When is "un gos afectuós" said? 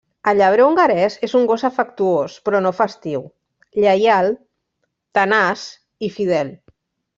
1.39-2.37